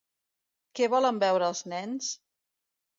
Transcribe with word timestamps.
Què 0.79 0.89
volen 0.95 1.21
beure 1.27 1.53
els 1.55 1.65
nens? 1.77 2.13